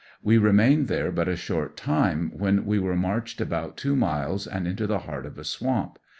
We 0.23 0.39
remained 0.39 0.87
there 0.87 1.11
but 1.11 1.27
a 1.27 1.35
short 1.35 1.77
time 1.77 2.31
when 2.35 2.65
we 2.65 2.79
were 2.79 2.95
marched 2.95 3.39
about 3.39 3.77
two 3.77 3.95
miles 3.95 4.47
and 4.47 4.67
into 4.67 4.87
the 4.87 4.97
heart 5.05 5.27
of 5.27 5.37
a 5.37 5.43
swamp. 5.43 5.99